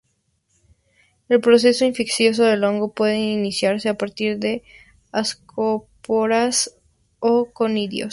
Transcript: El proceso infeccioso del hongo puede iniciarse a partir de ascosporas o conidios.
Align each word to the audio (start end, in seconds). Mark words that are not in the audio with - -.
El 1.29 1.41
proceso 1.41 1.85
infeccioso 1.85 2.41
del 2.43 2.63
hongo 2.63 2.91
puede 2.91 3.19
iniciarse 3.19 3.87
a 3.87 3.99
partir 3.99 4.39
de 4.39 4.63
ascosporas 5.11 6.75
o 7.19 7.51
conidios. 7.53 8.09